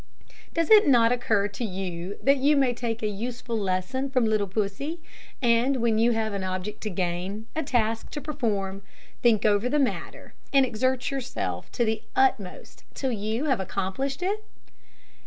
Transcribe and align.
Does 0.55 0.71
it 0.71 0.87
not 0.87 1.11
occur 1.11 1.47
to 1.49 1.63
you 1.63 2.17
that 2.23 2.37
you 2.37 2.57
may 2.57 2.73
take 2.73 3.03
a 3.03 3.07
useful 3.07 3.55
lesson 3.55 4.09
from 4.09 4.25
little 4.25 4.47
Pussy, 4.47 4.99
and 5.43 5.75
when 5.75 5.99
you 5.99 6.13
have 6.13 6.33
an 6.33 6.43
object 6.43 6.81
to 6.81 6.89
gain, 6.89 7.45
a 7.55 7.61
task 7.61 8.09
to 8.09 8.19
perform, 8.19 8.81
think 9.21 9.45
over 9.45 9.69
the 9.69 9.77
matter, 9.77 10.33
and 10.51 10.65
exert 10.65 11.11
yourself 11.11 11.71
to 11.73 11.85
the 11.85 12.01
utmost 12.15 12.83
till 12.95 13.11
you 13.11 13.45
have 13.45 13.59
accomplished 13.59 14.23
it? 14.23 14.43